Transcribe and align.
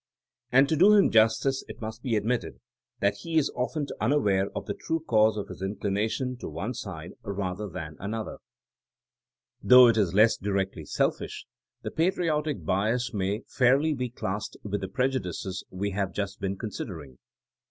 And 0.51 0.67
to 0.67 0.75
do 0.75 0.93
him 0.93 1.11
justice, 1.11 1.63
it 1.67 1.79
must 1.79 2.01
be 2.01 2.15
admitted 2.15 2.59
that 3.01 3.17
he 3.17 3.37
is 3.37 3.51
often 3.55 3.85
unaware 3.99 4.49
of 4.55 4.65
the 4.65 4.73
true 4.73 5.01
cause 5.01 5.37
of 5.37 5.47
his 5.49 5.61
inclination 5.61 6.37
to 6.37 6.49
one 6.49 6.73
side 6.73 7.11
rather 7.21 7.69
than 7.69 7.97
another. 7.99 8.37
THINEINO 8.37 8.37
AS 8.37 8.37
A 8.37 9.67
80IEN0E 9.67 9.69
107 9.69 9.69
Though 9.69 9.87
it 9.87 9.97
is 10.03 10.13
less 10.15 10.37
directly 10.37 10.85
selfish, 10.85 11.45
the 11.83 11.91
patri 11.91 12.25
otic 12.29 12.65
bias 12.65 13.13
may 13.13 13.43
fairly 13.47 13.93
be 13.93 14.09
classed 14.09 14.57
with 14.63 14.81
the 14.81 14.87
preju 14.87 15.19
dices 15.23 15.63
we 15.69 15.91
have 15.91 16.13
just 16.13 16.39
been 16.39 16.57
considering. 16.57 17.19